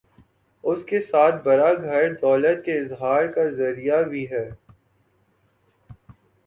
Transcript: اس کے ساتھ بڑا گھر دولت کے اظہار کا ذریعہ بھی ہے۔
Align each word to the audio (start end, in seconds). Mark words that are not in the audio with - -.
اس 0.63 0.83
کے 0.85 1.01
ساتھ 1.01 1.35
بڑا 1.43 1.73
گھر 1.73 2.13
دولت 2.21 2.65
کے 2.65 2.79
اظہار 2.79 3.27
کا 3.27 3.45
ذریعہ 3.49 4.01
بھی 4.03 4.29
ہے۔ 4.31 4.47